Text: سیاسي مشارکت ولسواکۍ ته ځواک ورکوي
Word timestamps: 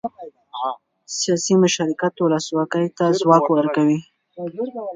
سیاسي 1.17 1.53
مشارکت 1.63 2.13
ولسواکۍ 2.25 2.85
ته 2.97 3.05
ځواک 3.19 3.45
ورکوي 3.49 3.99